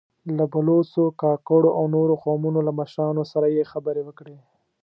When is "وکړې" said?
4.05-4.37